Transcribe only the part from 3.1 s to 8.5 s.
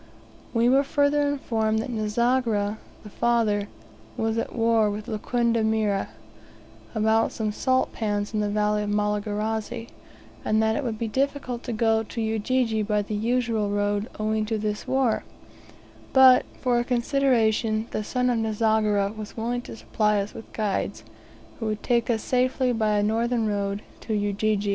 father, was at war with Lokanda Mire, about some salt pans in the